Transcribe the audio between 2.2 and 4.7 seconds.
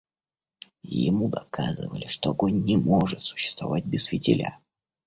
огонь не может существовать без фитиля.